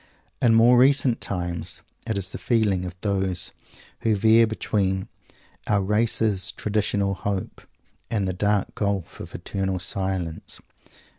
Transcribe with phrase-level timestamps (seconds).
[0.41, 3.51] In more recent times, it is the feeling of those
[3.99, 5.07] who veer between
[5.67, 7.61] our race's traditional hope
[8.09, 10.59] and the dark gulf of eternal silence.